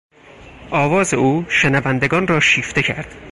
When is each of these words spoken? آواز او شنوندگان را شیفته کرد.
آواز 0.71 1.13
او 1.13 1.45
شنوندگان 1.49 2.27
را 2.27 2.39
شیفته 2.39 2.83
کرد. 2.83 3.15